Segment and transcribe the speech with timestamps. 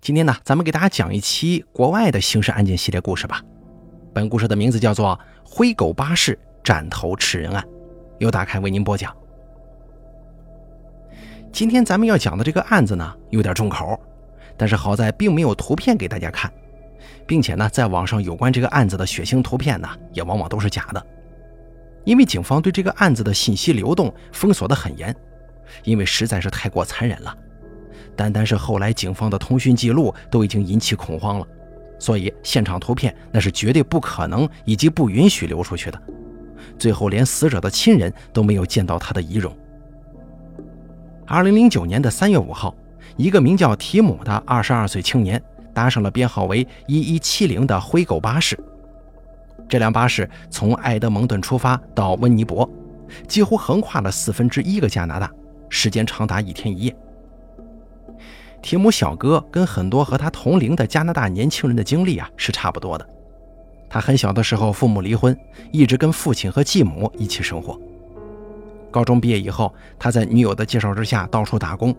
[0.00, 3.42] 今天呢，咱们给大家讲一期国外的刑事案件系列故事吧。
[4.14, 5.08] 本故事的名字叫做
[5.44, 7.62] 《灰狗巴士斩头吃人案》，
[8.18, 9.14] 由大开为您播讲。
[11.52, 14.00] 今天咱们要讲的这个案子呢，有点重口，
[14.56, 16.50] 但是好在并没有图片给大家看，
[17.26, 21.06] 并且呢，在网上有关这个案子的血腥图片呢，也往往都是假的，
[22.04, 25.14] 因为警方对这个案子的信息流动封锁的很严，
[25.84, 27.36] 因为实在是太过残忍了。
[28.20, 31.46] 单单是后来警方的通讯记录都已经引起恐慌了，
[31.98, 35.98] 所以现场图片那是绝对不可能以及不允许流出去的。
[36.78, 39.56] 最后连死者的亲人都没有见到他的遗容。
[41.26, 42.74] 二零零九年的三月五号，
[43.16, 48.58] 一个名叫提姆的二十二岁青年搭上了编号为一一七零的灰狗巴士。
[49.66, 52.68] 这辆巴士从埃德蒙顿出发到温尼伯，
[53.26, 55.30] 几乎横跨了四分之一个加拿大，
[55.70, 56.94] 时间长达一天一夜。
[58.62, 63.08] 提姆小哥跟很多和他同龄的加拿大年轻人的经历啊是差不多的。
[63.88, 65.36] 他很小的时候父母离婚，
[65.72, 67.78] 一直跟父亲和继母一起生活。
[68.90, 71.94] 高中毕业以后，他在女友的介绍之下到处打工，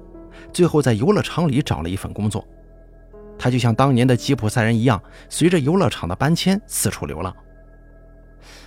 [0.53, 2.45] 最后在游乐场里找了一份工作。
[3.37, 7.35] 他就像当年的吉普赛人一样，随着游乐场的搬迁四处流浪。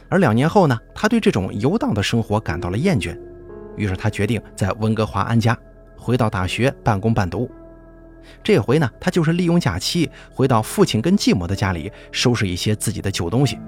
[0.08, 3.18] 而两年后呢，他对这种游荡的生活感到了厌倦，
[3.76, 5.56] 于是他决定在温哥华安家，
[5.96, 7.50] 回到大学半工半读。
[8.42, 13.58] 这回呢，他就是利用假期回到父亲跟继母的家里，收拾一些自己的旧东西。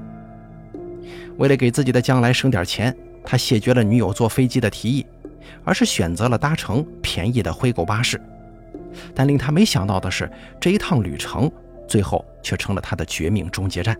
[1.39, 5.07] 为了给自己的将来省点钱，他谢绝了女友坐飞机的提议，
[5.65, 8.21] 而是选择了搭乘便宜的灰狗巴士。
[9.15, 11.51] 但令他没想到的是，这一趟旅程
[11.87, 13.97] 最后却成了他的绝命终结站。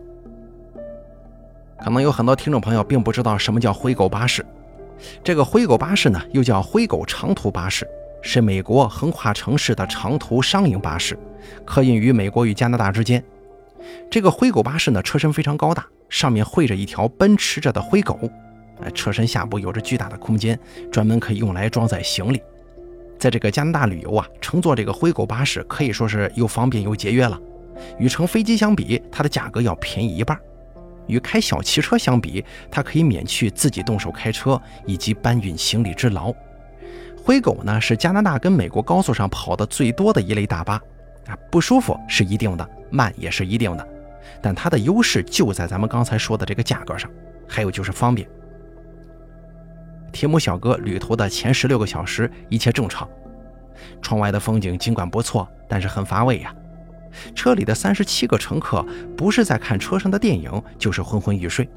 [1.79, 4.43] 可能有很多听众朋友并不知道什么叫灰狗巴士，
[5.23, 7.87] 这个灰狗巴士呢，又叫灰狗长途巴士。
[8.21, 11.17] 是美国横跨城市的长途商营巴士，
[11.65, 13.23] 客运于美国与加拿大之间。
[14.09, 18.19] 这个灰狗巴士呢，车身非常高大，上面绘着一条奔驰着的灰狗。
[18.93, 20.59] 车身下部有着巨大的空间，
[20.91, 22.41] 专门可以用来装载行李。
[23.17, 27.39] 在这个加拿大旅游啊，乘坐这个灰狗巴士可以说是又方便又节约了。
[27.97, 30.37] 与乘飞机相比，它的价格要便宜一半。
[31.07, 36.33] 与开小汽车相比，它可以免去自己动手开车以及搬运行李之劳。
[37.27, 40.75] 灰狗呢是加拿大跟美国高速上跑的最多的一类大巴，
[41.25, 43.85] 啊，不舒服是一定的，慢也是一定的，
[44.41, 47.11] 但它的优势就在咱们刚才说的这个价格上，
[47.45, 48.25] 还有就是方便。
[50.13, 53.05] 提姆小哥旅途的前十六个小时一切正常，
[54.01, 56.55] 窗外的风景尽管不错，但是很乏味呀。
[57.35, 58.81] 车里的三十七个乘客
[59.17, 61.69] 不是在看车上的电影，就是昏昏欲睡。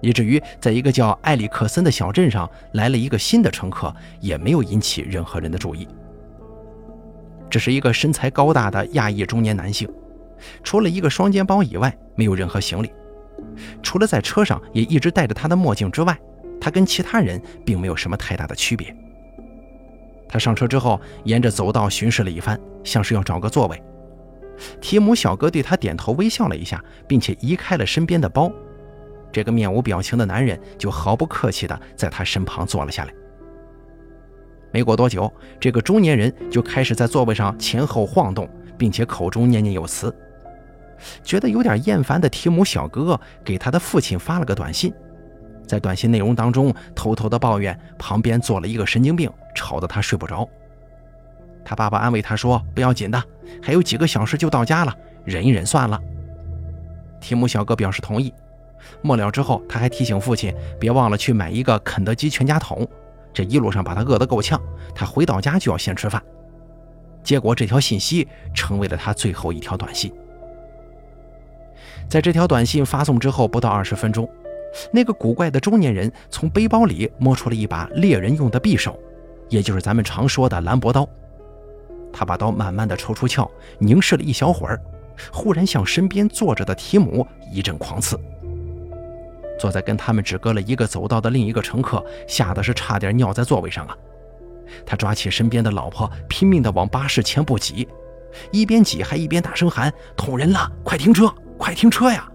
[0.00, 5.86] 以至于在一个叫埃里克森的小镇上来了一个新的乘客，也没有引起任何人的注意。
[7.48, 9.88] 这是一个身材高大的亚裔中年男性，
[10.62, 12.92] 除了一个双肩包以外，没有任何行李。
[13.82, 16.16] 除了在车上也一直戴着他的墨镜之外，
[16.60, 18.94] 他跟其他人并没有什么太大的区别。
[20.28, 23.82] 他上车之后，沿着走道巡视了一番，像是要找个座位。
[24.80, 28.52] 提姆小哥对他点头微笑了一下，并且移开了身边的包。
[29.32, 33.12] 这个面无表情的男人就毫不客气地在他身旁坐了下来。
[34.72, 38.48] 没过多久，这个中年人就开始在座位上前后晃动，
[38.78, 40.14] 并且口中念念有词。
[41.24, 44.92] 觉得有点厌烦的提姆小哥给他的父亲发了个短信，
[45.66, 50.48] 在短信内容当中偷偷地抱怨旁边坐了一个神经病，吵得他睡不着。
[51.64, 53.22] 他爸爸安慰他说：“不要紧的，
[53.62, 56.00] 还有几个小时就到家了，忍一忍算了。”
[57.20, 58.32] 提姆小哥表示同意。
[59.02, 62.86] 末了之后，他还提醒父亲别忘了去买一个肯德基全家桶，
[63.32, 64.60] 这一路上把他饿得够呛，
[64.94, 66.22] 他回到家就要先吃饭。
[67.22, 70.12] 结果这条信息成为了他最后一条短信。
[72.08, 74.28] 在这条短信发送之后不到二十分钟，
[74.92, 78.98] 那个古怪的中年人从背包里摸出了一把猎人用的匕首，
[79.48, 81.08] 也就是咱们常说的兰博刀。
[82.12, 83.48] 他把刀慢慢的抽出鞘，
[83.78, 84.80] 凝视了一小会儿，
[85.32, 88.18] 忽然向身边坐着的提姆一阵狂刺。
[89.60, 93.94] 坐在跟他们只隔了一个走道的另一个乘客，吓得是差点尿在座位上啊！
[94.86, 97.86] 他抓起身边的老婆，拼命地往巴士前部挤，
[98.50, 100.66] 一边挤还一边大声喊：“捅人了！
[100.82, 101.30] 快停车！
[101.58, 102.26] 快停车呀！”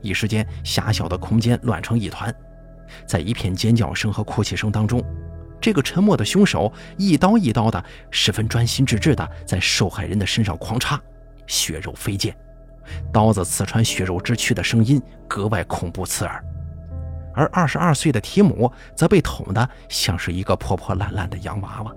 [0.00, 2.32] 一时间，狭小的空间乱成一团，
[3.04, 5.02] 在一片尖叫声和哭泣声当中，
[5.60, 11.00] 这个沉默的凶手一刀一刀的，十分专心致志的在受害人的身上狂插，
[11.48, 12.32] 血肉飞溅。
[13.12, 16.44] 刀子刺穿血肉之躯的声音格外恐怖刺耳，
[17.34, 21.94] 而二十二岁的提姆则被捅得像是一个破破烂烂的洋娃娃。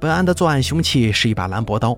[0.00, 1.96] 本案的作案凶器是一把兰博刀，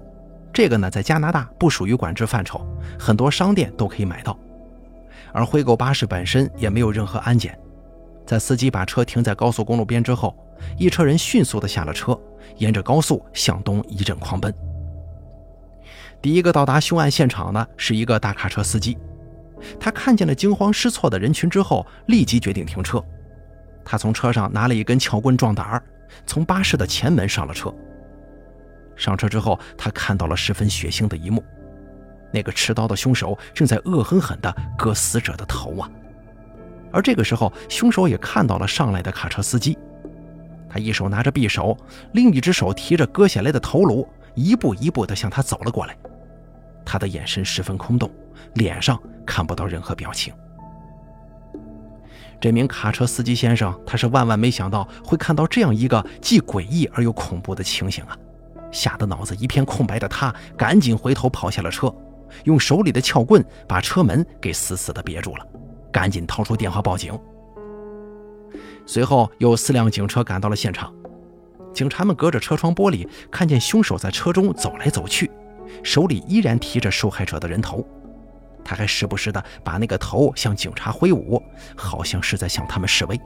[0.52, 2.64] 这个呢在加拿大不属于管制范畴，
[2.98, 4.38] 很多商店都可以买到。
[5.32, 7.58] 而灰狗巴士本身也没有任何安检，
[8.24, 10.36] 在司机把车停在高速公路边之后，
[10.78, 12.18] 一车人迅速的下了车，
[12.56, 14.54] 沿着高速向东一阵狂奔。
[16.22, 18.98] 第一个到达凶案现场的是一个大卡车司机，
[19.78, 23.02] 他看见了惊慌失措的人群之后，立即决定停车。
[23.84, 25.82] 他从车上拿了一根撬棍壮胆儿，
[26.26, 27.72] 从巴士的前门上了车。
[28.96, 31.44] 上车之后，他看到了十分血腥的一幕：
[32.32, 35.88] 那个持刀的凶手正在恶狠狠地割死者的头啊！
[36.90, 39.78] 而这个时候，凶手也看到了上来的卡车司机，
[40.68, 41.76] 他一手拿着匕首，
[42.12, 45.96] 另一只手提着割下来的头颅，一步一步地向他走了过来。
[46.84, 48.08] 他的眼神十分空洞，
[48.54, 48.96] 脸上
[49.26, 50.32] 看不到任何表情。
[52.40, 58.16] 这名卡车司机先生，他是万万没想到会看到这样一个既诡异而又恐怖的情形啊！
[58.70, 61.92] 吓得脑子一片空白的他，赶紧回头跑下了车，
[62.44, 65.46] 用手里的撬棍把车门给死死地别住了，
[65.90, 67.18] 赶紧掏出电话报警。
[68.84, 70.94] 随后有四辆警车赶到了现场，
[71.76, 75.31] 警察们隔着车窗玻璃看见凶手在车中走来走去，
[75.82, 77.87] 手里依然提着受害者的人头。
[78.64, 81.40] 他还时不时地把那个头向警察挥舞，
[81.76, 83.20] 好像是在向他们示威。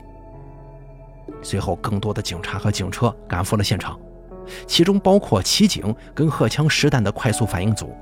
[1.40, 3.96] 随后，更多的警察和警车赶赴了现场，
[4.66, 7.94] 其中包括骑警跟荷枪实弹的快速反应组，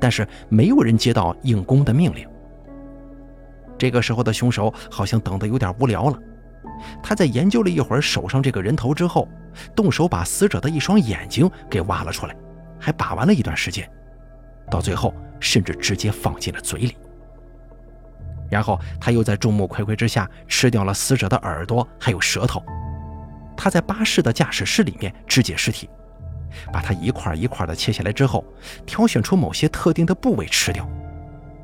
[0.00, 2.28] 但是没有人接到硬攻的命令。
[3.78, 6.18] 这个时候的凶手好像等得有点无聊了，
[7.02, 9.28] 他在研究了一会儿手上这个人头之后，
[9.74, 12.36] 动手把死者的一双眼睛给挖了出来，
[12.78, 13.88] 还把玩了一段时间，
[14.70, 15.14] 到最后。
[15.38, 16.96] 甚至直接放进了嘴里，
[18.50, 22.62] 然后他又在众目睽睽之下吃掉了死者的耳朵还有舌头。
[23.54, 25.90] 他在巴士的驾驶室里面肢解尸体，
[26.72, 28.42] 把它一块一块的切下来之后，
[28.86, 30.88] 挑选出某些特定的部位吃掉，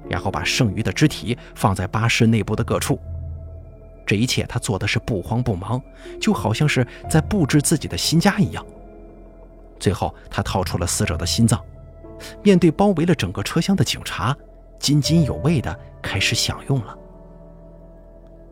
[0.07, 3.01] 然后把剩余的肢体放在巴士内部的各处。
[4.05, 5.81] 这一切他做的是不慌不忙，
[6.21, 8.65] 就好像是在布置自己的新家一样。
[9.79, 11.61] 最后，他掏出了死者的心脏。
[12.43, 14.37] 面对包围了整个车厢的警察，
[14.79, 16.97] 津津有味地开始享用了。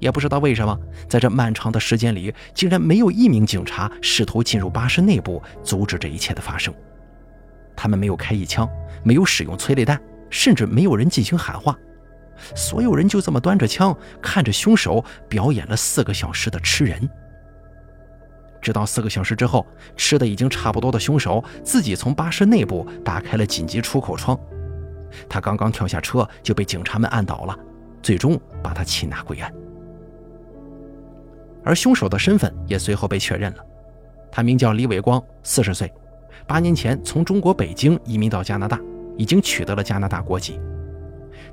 [0.00, 0.76] 也不知道为什么，
[1.08, 6.74] 在这漫长的时间里，竟然没有一名警察试图进入巴士内部阻止这一切的发生。
[7.76, 8.68] 他们没有开一枪，
[9.04, 10.00] 没有使用催泪弹，
[10.30, 11.78] 甚至没有人进行喊话。
[12.54, 17.08] 所有人就这么端着枪，看着凶手表演了四个小时的吃人。
[18.60, 19.66] 直到四个小时之后，
[19.96, 24.38] 吃的已经差不多的凶手自己从巴士内部打开了紧急出口窗。
[25.28, 27.58] 他刚刚跳下车就被警察们按倒了，
[28.02, 29.52] 最终把他擒拿归案。
[31.64, 33.64] 而凶手的身份也随后被确认了，
[34.30, 35.92] 他名叫李伟光，四十岁，
[36.46, 38.78] 八年前从中国北京移民到加拿大，
[39.16, 40.60] 已经取得了加拿大国籍。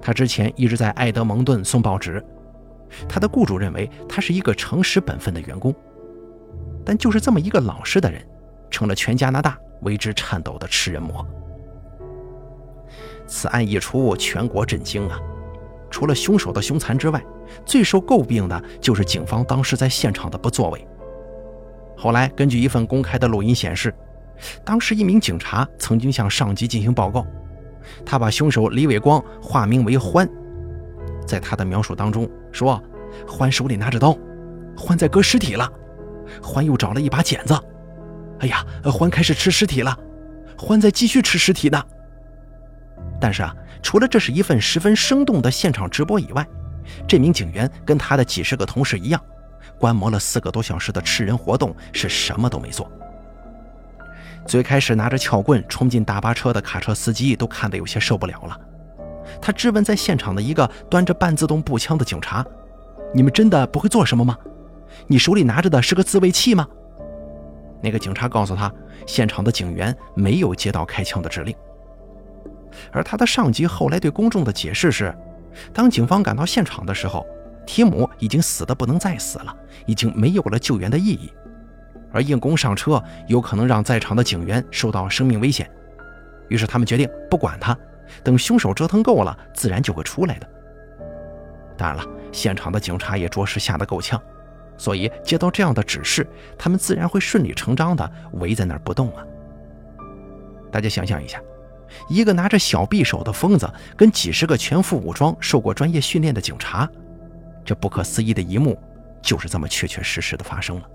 [0.02, 2.24] 他之前一直在埃德蒙顿送报纸，
[3.08, 5.74] 他的雇主认为他是一个诚实本分的员工。
[6.86, 8.26] 但就是这么一个老实的人，
[8.70, 11.26] 成了全加拿大为之颤抖的吃人魔。
[13.26, 15.20] 此案一出，全国震惊啊！
[15.90, 17.22] 除了凶手的凶残之外，
[17.66, 20.88] 最受诟病的就是警方当时在现场的不作为。
[21.98, 23.94] 后来，根据一份公开的录音显示，
[24.64, 27.26] 当时一名警察曾经向上级进行报告，
[28.06, 30.28] 他把凶手李伟光化名为欢，
[31.26, 32.82] 在他的描述当中说，
[33.28, 34.18] 欢手里拿着刀，
[34.78, 35.72] 欢在割尸体了。
[36.42, 37.58] 欢又找了一把剪子，
[38.40, 39.98] 哎呀，欢开始吃尸体了，
[40.58, 41.82] 欢在继续吃尸体呢。
[43.20, 46.46] 但是啊，除了这是一份十分生动的现场直播以外，
[47.08, 49.22] 这名警员跟他的几十个同事一样，
[49.80, 52.92] 观摩了四个多小时的吃人活动，是什么都没做。
[54.48, 58.58] 最开始拿着撬棍冲进大巴车的卡车司机都看得有些受不了了，
[59.42, 62.46] 他质问在现场的一个端着半自动步枪的警察
[63.14, 64.38] ：“你们真的不会做什么吗？”
[65.06, 66.66] 你手里拿着的是个自卫器吗？
[67.84, 68.72] 那个警察告诉他，
[69.06, 71.54] 现场的警员没有接到开枪的指令。
[72.92, 75.14] 而他的上级后来对公众的解释是，
[75.74, 77.26] 当警方赶到现场的时候，
[77.66, 81.32] 提姆已经死得不能再死了，已经没有了救援的意义。
[82.12, 85.70] 而硬攻上车有可能让在场的警员受到生命危险，
[86.50, 87.78] 于是他们决定不管他，
[88.24, 90.50] 等凶手折腾够了，自然就会出来的。
[91.78, 94.22] 当然了，现场的警察也着实吓得够呛。
[94.80, 96.26] 所以接到这样的指示，
[96.58, 99.26] 他们自然会顺理成章的围在那儿不动啊。
[100.72, 101.42] 大家想象一下，
[102.08, 106.88] 一个拿着小匕首的疯子跟几十个全副武装、受过专业训练的警察，
[107.66, 108.80] 这不可思议的一幕
[109.22, 110.90] 就是这么确确实实的发生了。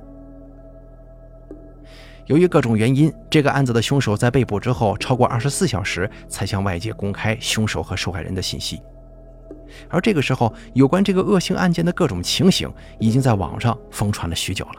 [2.27, 8.81] 由于各种原因，这个案子的凶手在被捕之后超过二十四小时才向外界公开凶手和受害人的信息。
[9.89, 14.73] 而这个时候，有关这个恶性案件的各种情形已经在网上疯传了许久了。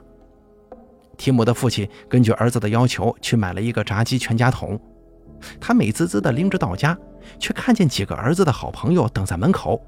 [1.18, 4.80] 提姆的父亲根据儿子的要求去买了一个炸鸡全家桶，
[5.60, 6.98] 他美滋滋地拎着到家，
[7.40, 9.82] 却看见几个儿子的好朋友等在门口。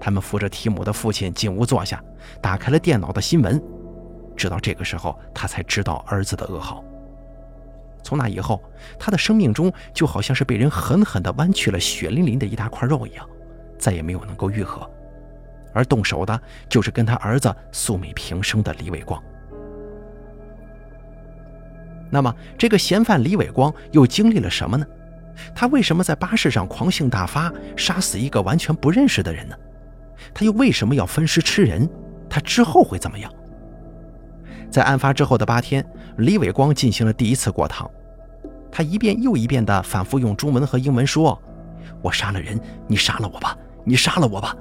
[0.00, 2.02] 他们扶着提姆的父亲进屋坐下，
[2.42, 3.62] 打开了电脑的新闻。
[4.36, 6.84] 直到这个时候，他才知道儿子的噩耗。
[8.02, 8.62] 从那以后，
[8.98, 13.26] 他的生命中就好像是被人狠狠地剜去了血淋淋的一大块肉一样。
[13.78, 14.88] 再也没有能够愈合，
[15.74, 19.22] 而动手的就是跟他儿子素昧平生的李伟光。
[22.10, 24.86] 那么，这个嫌犯李伟光又经历了什么呢？
[25.54, 29.54] 他为什么在巴士上狂性大发，杀死一个完全不认识的人呢？
[30.32, 31.86] 他又为什么要分尸吃人？
[32.30, 33.30] 他之后会怎么样？
[34.70, 35.84] 在案发之后的八天，
[36.18, 37.90] 李伟光进行了第一次过堂，
[38.70, 41.40] 他一遍又一遍地反复用中文和英文说
[42.02, 43.56] ：“我杀了人，你杀了我吧。”
[43.88, 44.52] 你杀了我吧！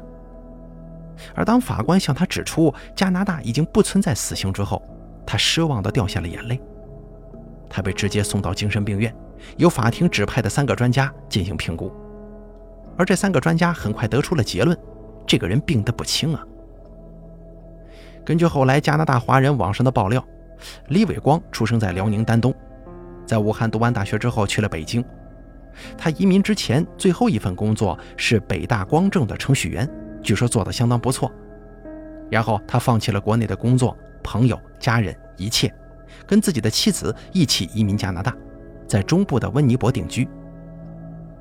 [1.33, 4.79] 而当法官向他指出加拿大已经不存在死刑之后，
[5.25, 6.61] 他失望地掉下了眼泪。
[7.67, 9.11] 他被直接送到精神病院，
[9.57, 11.91] 由法庭指派的三个专家进行评估。
[12.95, 14.77] 而这三个专家很快得出了结论：
[15.25, 16.45] 这个人病得不轻啊。
[18.25, 20.25] 根据后来加拿大华人网上的爆料，
[20.87, 22.51] 李伟光出生在辽宁丹东，
[23.23, 25.05] 在武汉读完大学之后去了北京。
[25.95, 29.87] 他移民之前最后一份工作是北大光正的程序员，
[30.23, 31.31] 据说做得相当不错。
[32.31, 35.71] 然后他放弃了国内的工作、朋友、家人一切，
[36.25, 38.35] 跟自己的妻子一起移民加拿大，
[38.87, 40.27] 在中部的温尼伯定居。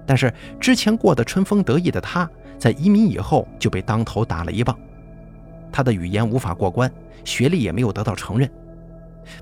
[0.04, 4.78] 但是之前过得春风得意的他，在移民以后就被当头打了一棒。
[5.74, 6.88] 他的语言无法过关，
[7.24, 8.48] 学历也没有得到承认。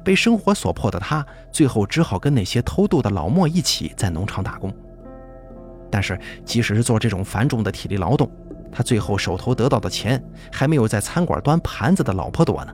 [0.03, 4.73] 被生活所迫的他，最后只好跟那些偷渡的老莫一起在农场打工。
[5.91, 8.31] 但是，即使是做这种繁重的体力劳动，
[8.73, 12.73] 他最后手头得到的钱还没有在餐馆端盘子的老婆多呢。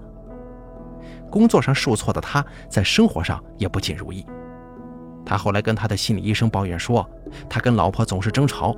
[1.28, 4.24] 工作上受挫的他，在生活上也不尽如意。
[5.26, 7.04] 他后来跟他的心理医生抱怨说，
[7.50, 8.76] 他跟老婆总是争吵，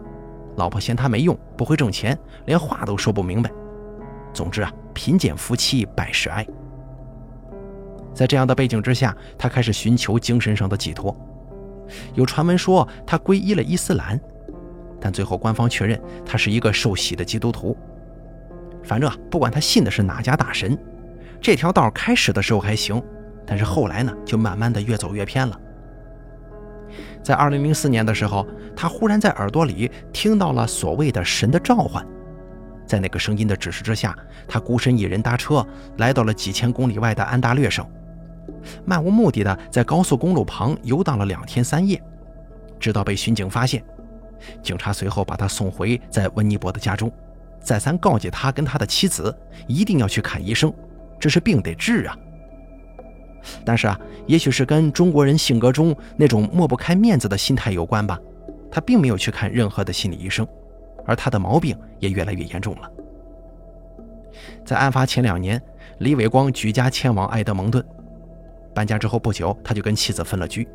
[0.56, 3.50] 老婆嫌他没用，不会挣钱，连话都说不明白。
[4.32, 6.46] 总之啊，贫贱夫妻百事哀。
[8.14, 11.16] 在这样的背景之下，他开始寻求精神上的寄托。
[12.14, 14.20] 有传闻说他皈依了伊斯兰，
[15.00, 17.76] 但最后官方确认他是一个受洗的基督徒。
[18.82, 20.76] 反正啊，不管他信的是哪家大神，
[21.40, 23.02] 这条道开始的时候还行，
[23.46, 25.58] 但是后来呢，就慢慢的越走越偏了。
[27.22, 32.04] 在2004年的时候，他忽然在耳朵里听到了所谓的神的召唤。
[32.90, 34.18] 在那个声音的指示之下，
[34.48, 35.64] 他孤身一人搭车
[35.98, 37.86] 来到了几千公里外的安大略省。
[38.84, 42.02] 漫无目的的在高速公路旁游荡了两天三夜，
[42.80, 43.80] 直到被巡警发现。
[44.60, 47.12] 警察随后把他送回在温尼伯的家中，
[47.60, 49.32] 再三告诫他跟他的妻子
[49.68, 50.74] 一定要去看医生，
[51.20, 52.18] 这是病得治啊。
[53.64, 58.18] 但是啊，也许是跟中国人性格中那种抹不开面子的心态有关吧，
[58.68, 60.44] 他并没有去看任何的心理医生，
[61.10, 62.88] 而他的毛病也越来越严重了。
[64.64, 65.60] 在案发前两年，
[65.98, 67.84] 李伟光举家迁往埃德蒙顿。
[68.72, 70.68] 搬家之后不久，他就跟妻子分了居。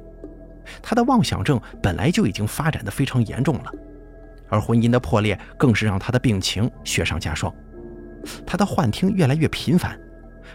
[0.82, 3.72] 他的妄想症本来就已经发展的非常严重了，
[4.50, 7.54] 而婚姻的破裂更是让他的病情雪上加霜。
[8.46, 9.98] 他的幻听越来越频繁，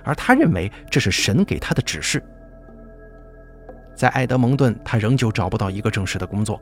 [0.05, 2.23] 而他认为这是神给他的指示。
[3.97, 6.61] 在埃德蒙顿，他仍旧找不到一个正式的工作。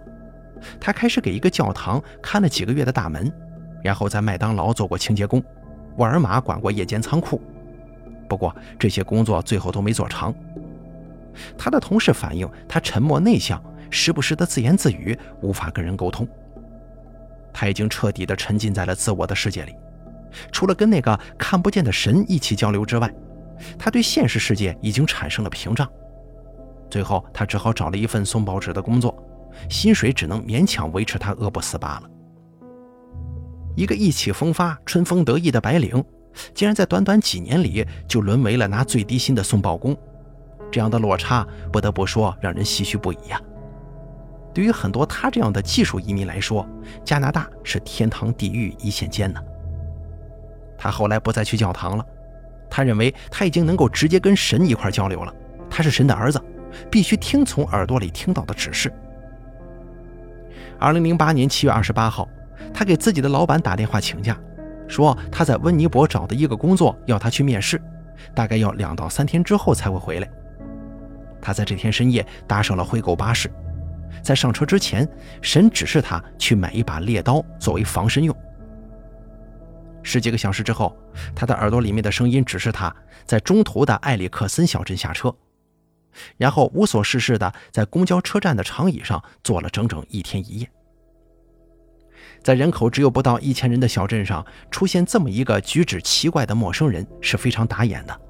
[0.81, 3.33] 他开始给一个教堂看了几个月的大门，
[3.83, 5.43] 然后在麦当劳做过清洁工，
[5.97, 7.41] 沃尔玛管过夜间仓库。
[8.29, 10.35] 不过这些工作最后都没做长。
[11.57, 16.27] 他的同事反映，他沉默内向，时不时的自言自语，无法跟人沟通。
[17.53, 19.75] 他已经彻底的沉浸在了自我的世界里，
[20.53, 23.13] 除了跟那个看不见的神一起交流之外，
[23.79, 25.89] 他对现实世界已经产生了屏障。
[26.91, 29.17] 最后，他只好找了一份送报纸的工作，
[29.69, 32.11] 薪水只能勉强维持他饿不死罢了。
[33.77, 36.05] 一个意气风发、春风得意的白领，
[36.53, 39.97] 竟然在短短几年里就沦为了拿最低薪的送报工。
[40.71, 43.41] 这样的落差，不得不说让人唏嘘不已呀。
[44.53, 46.69] 对于很多他这样的技术移民来说，
[47.05, 49.41] 加拿大是天堂地狱一线间呢。
[50.77, 52.05] 他后来不再去教堂了，
[52.69, 55.33] 他认为他已经能够直接跟神一块交流了。
[55.71, 56.43] 他是神的儿子，
[56.91, 58.93] 必须听从耳朵里听到的指示。
[60.81, 62.29] 二零零八年七月二十八号，
[62.73, 64.39] 他给自己的老板打电话请假，
[64.87, 67.83] 说他在温尼伯找的一个工作要他去面试，
[68.33, 70.31] 大概要两到三天之后才会回来。
[71.41, 73.51] 他在这天深夜搭上了灰狗巴士，
[74.23, 75.09] 在上车之前，
[75.43, 78.37] 神指示他去买一把猎刀作为防身用。
[80.05, 80.97] 十几个小时之后，
[81.35, 82.95] 他的耳朵里面的声音指示他
[83.25, 85.35] 在中途的埃里克森小镇下车，
[86.37, 90.71] 然后无所事事的在公交车站的长椅上坐了整整一天一夜。
[92.43, 98.21] 在人口只有不到一千人的小镇上，出现这么一个举止奇怪的陌生人是非常打眼的。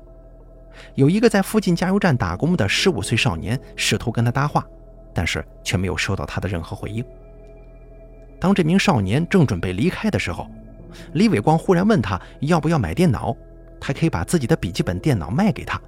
[0.95, 4.65] 有一个在附近加油站打工的十五岁少年试图跟他搭话，
[5.13, 7.05] 但是却没有收到他的任何回应。
[8.41, 10.49] 当这名少年正准备离开的时候，
[11.13, 13.37] 李伟光忽然问他要不要买电脑，
[13.81, 15.81] 他可以把自己的笔记本电脑卖给他。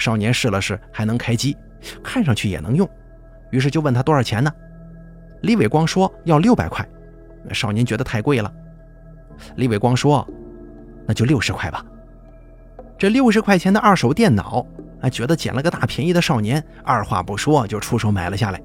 [0.00, 1.56] 少年试了试，还能开机，
[2.02, 2.88] 看上去也能用，
[3.50, 4.50] 于是就问他多少钱呢？
[5.42, 6.84] 李伟光说要六百块。
[7.52, 8.52] 少年觉得太贵了，
[9.56, 10.26] 李伟光说
[11.06, 11.84] ：“那就六十块吧。”
[12.98, 14.66] 这六十块钱的二手电脑，
[15.00, 18.60] 啊，觉得捡了个大便宜的少年，二话不说就出手买了下来。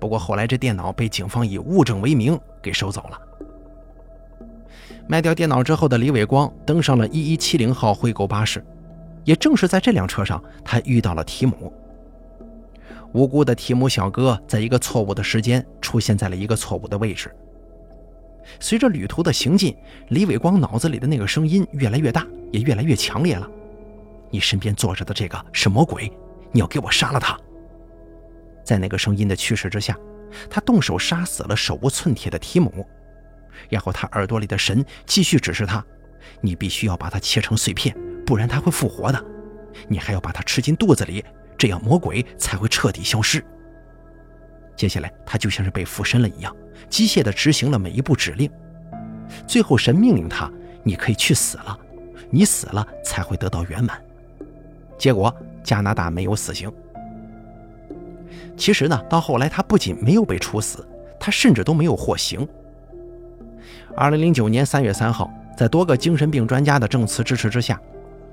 [0.00, 3.20] 不过后来这电脑被警方以物证为名给收走了。
[5.06, 8.64] 卖掉电脑之后的李伟光登上了一一七零号灰狗巴士，
[9.24, 11.72] 也正是在这辆车上，他遇到了提姆。
[13.12, 17.30] 无辜的提姆小哥在一个错误的时间出现在了一个错误的位置。
[18.58, 19.76] 随着旅途的行进，
[20.08, 23.48] 李伟光脑子里的那个声音越来越大，也越来越强烈了。
[24.30, 26.10] 你身边坐着的这个是魔鬼，
[26.50, 27.38] 你要给我杀了他！
[28.64, 29.96] 在那个声音的驱使之下，
[30.48, 32.86] 他动手杀死了手无寸铁的提姆，
[33.68, 35.84] 然后他耳朵里的神继续指示他：
[36.40, 37.94] 你必须要把它切成碎片，
[38.26, 39.24] 不然他会复活的。
[39.88, 41.24] 你还要把它吃进肚子里，
[41.56, 43.42] 这样魔鬼才会彻底消失。
[44.76, 46.54] 接下来，他就像是被附身了一样。
[46.88, 48.50] 机械地执行了每一步指令，
[49.46, 50.50] 最后神命令他
[50.82, 51.78] ：“你可以去死了，
[52.30, 54.02] 你死了才会得到圆满。”
[54.98, 56.70] 结果加拿大没有死刑。
[58.56, 60.86] 其实呢，到后来他不仅没有被处死，
[61.18, 62.46] 他甚至都没有获刑。
[63.96, 67.80] 二零零九年三月三号，在多个精神病专家的证词支持之下，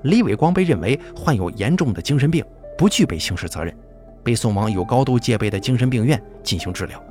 [0.02, 2.44] 李伟光被认为患有严重的精神病，
[2.76, 3.74] 不具备刑事责任，
[4.22, 7.02] 被送往有高度戒备的精神病院进行治疗。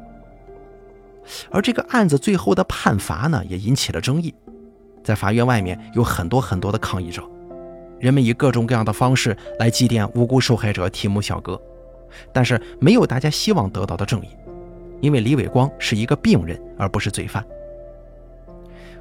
[1.52, 4.34] 而这个案子最后的判罚呢，也引起了争议。
[5.04, 7.24] 在法院外面有很多很多的抗议者，
[8.00, 11.60] 人们以各种各样的方式来祭奠无辜受害者提姆小哥，
[12.34, 14.30] 但是没有大家希望得到的正义，
[15.02, 17.46] 因为李伟光是一个病人，而不是罪犯。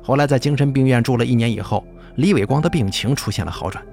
[0.03, 1.85] 后来在精神病院住了一年以后，
[2.19, 3.85] 李伟光的病情出现了好转，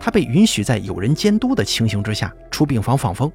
[0.00, 3.30] 他被允许在有人监督的情形之下出病房放风。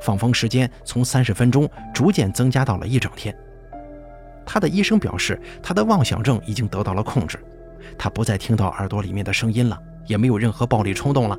[0.00, 3.32] 放风时间从三十分钟逐渐增加到了一整天。
[4.44, 7.38] 他的医生表示，他的妄想症已经得到了控制，
[7.96, 11.38] 他不再听到耳朵里面的声音了，也没有任何暴力冲动了。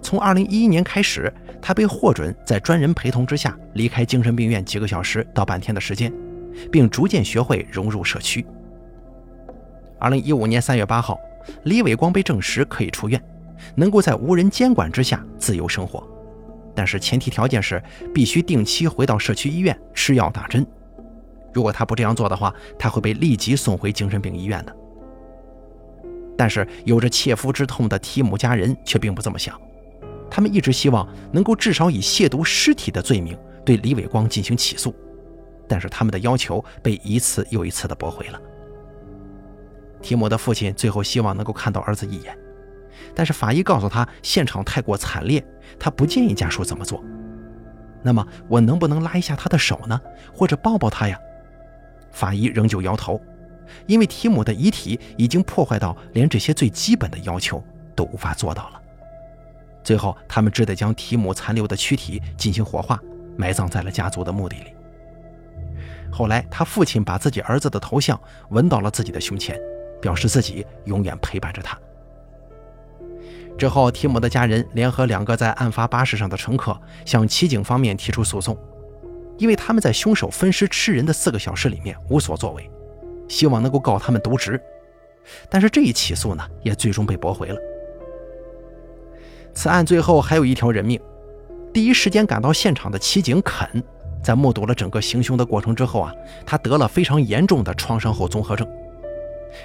[0.00, 6.12] 从二零一一年开始，他被获准在专人陪同之下离开精神病院几个小时到半天的时间，
[6.70, 8.46] 并逐渐学会融入社区。
[10.00, 11.20] 二零一五年三月八号，
[11.64, 13.22] 李伟光被证实可以出院，
[13.74, 16.02] 能够在无人监管之下自由生活。
[16.74, 17.82] 但是前提条件是
[18.14, 20.66] 必须定期回到社区医院吃药打针。
[21.52, 24.74] 如果他不这样做的话，他会被立即送回精神病医院的。
[26.34, 29.60] 但是有着切肤之痛的提姆家人却并不这么想，
[30.30, 33.36] 他们一直希望能够至少以亵渎尸体的罪名
[33.66, 34.94] 对李伟光进行起诉，
[35.68, 38.40] 但是他们的要求被一次又一次的驳回了。
[40.02, 42.36] 提姆的父亲最后希望能够看到儿子一眼。
[43.14, 45.44] 但是法医告诉他，现场太过惨烈，
[45.78, 47.02] 他不建议家属这么做。
[48.02, 50.00] 那么我能不能拉一下他的手呢？
[50.32, 51.18] 或者抱抱他呀？
[52.12, 53.20] 法医仍旧摇头，
[53.86, 57.62] 因为提姆的遗体已经破坏到连这些最基本的要求
[57.94, 58.80] 都无法做到了。
[59.82, 63.00] 最后，他们只得将提姆残留的躯体进行火化，
[63.36, 64.72] 埋葬在了家族的墓地里。
[66.10, 69.58] 后来，他父亲把自己儿子的头像纹到了自己的胸前，
[70.00, 71.78] 表示自己永远陪伴着他。
[73.58, 78.56] 之后，提姆的家人联合两个在案发巴士上的乘客，向骑警方面提出诉讼，
[79.36, 82.70] 因为他们在凶手分尸吃人的四个小时里面无所作为，
[83.28, 84.58] 希望能够告他们渎职。
[85.50, 87.56] 但是这一起诉呢，也最终被驳回了。
[89.52, 90.98] 此案最后还有一条人命，
[91.70, 93.68] 第一时间赶到现场的骑警肯，
[94.22, 96.14] 在目睹了整个行凶的过程之后啊，
[96.46, 98.66] 他得了非常严重的创伤后综合症。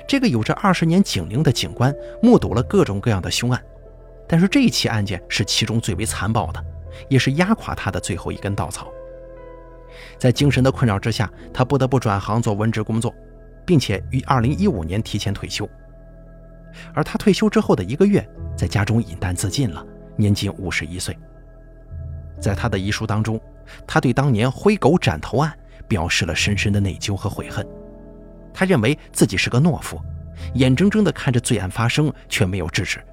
[0.07, 3.61] 这个有着二十年警龄的警官，目睹了各种各样的凶案。
[4.27, 6.63] 但是这一起案件是其中最为残暴的，
[7.07, 8.87] 也是压垮他的最后一根稻草。
[10.17, 13.13] 在精神的困扰之下，他不得不转行做文职工作，
[13.65, 15.69] 并且于2015年提前退休。
[16.93, 21.17] 而他退休之后的一个月，在家中饮弹自尽了，年仅五十一岁。
[22.39, 23.39] 在他的遗书当中，
[23.87, 27.65] 他对当年灰狗斩头案表示了深深的内疚和悔恨。
[28.55, 30.01] 他认为自己是个懦夫，
[30.53, 33.03] 眼睁睁地看着罪案发生却没有制止，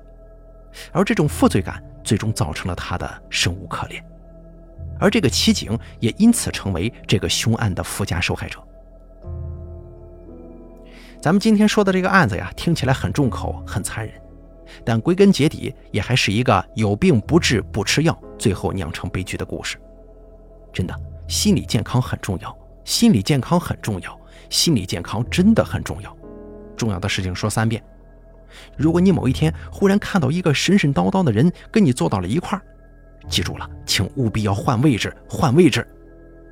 [0.92, 4.02] 而这种负罪感最终造成了他的生无可恋。
[5.00, 8.62] 而这个齐景也因此成为这个凶案的附加受害者。
[11.20, 14.14] 咱们今天说的这个案子呀，听起来很重口、很残忍，
[14.84, 19.76] 但归根结底也还是一个有病不治不吃药，最后酿成悲剧的故事。
[20.72, 20.94] 真的，
[21.26, 24.18] 心理健康很重要，心理健康很重要，
[24.52, 26.16] 心理健康真的很重要。
[26.76, 27.82] 重要的事情说三遍。
[28.76, 32.62] 如果你某一天忽然看到一个神神叨叨的人跟你坐到了一块儿，
[33.28, 35.86] 记住了，请务必要换位置，换位置，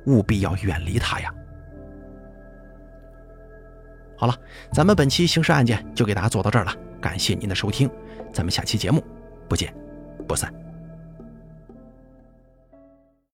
[0.07, 1.31] 务必要远离他呀。
[4.17, 4.35] 好了，
[4.73, 7.87] 咱们本期刑事案件就给大家做到这儿了，感谢您的收听，
[8.33, 9.03] 咱们下期节目
[9.47, 9.71] 不见
[10.27, 10.51] 不散。